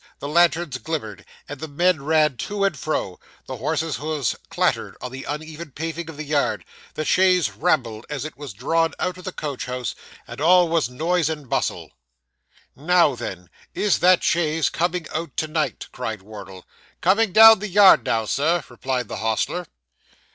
[0.17, 5.11] The lanterns glimmered, as the men ran to and fro; the horses' hoofs clattered on
[5.11, 9.25] the uneven paving of the yard; the chaise rumbled as it was drawn out of
[9.25, 9.93] the coach house;
[10.27, 11.91] and all was noise and bustle.
[12.75, 13.51] 'Now then!
[13.75, 16.65] is that chaise coming out to night?' cried Wardle.
[17.01, 19.67] 'Coming down the yard now, Sir,' replied the hostler.